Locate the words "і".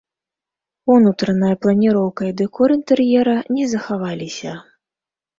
2.29-2.31